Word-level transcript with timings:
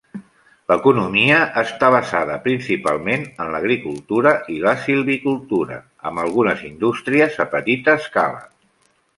L'economia 0.71 1.41
està 1.61 1.89
basada 1.95 2.37
principalment 2.47 3.27
en 3.45 3.53
l'agricultura 3.57 4.33
i 4.55 4.57
la 4.65 4.75
silvicultura, 4.87 5.79
amb 6.11 6.25
algunes 6.27 6.65
indústries 6.71 7.39
a 7.47 7.49
petita 7.57 7.99
escala. 8.03 8.43